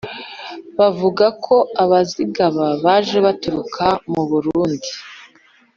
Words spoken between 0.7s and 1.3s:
bavuga